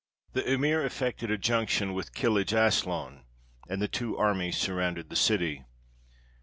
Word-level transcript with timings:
The 0.33 0.51
emir 0.51 0.83
effected 0.83 1.29
a 1.29 1.37
junction 1.37 1.93
with 1.93 2.13
Kilij 2.15 2.57
Aslaun, 2.57 3.21
and 3.69 3.79
the 3.83 3.87
two 3.87 4.17
armies 4.17 4.57
surrounded 4.57 5.11
the 5.11 5.15
city. 5.15 5.63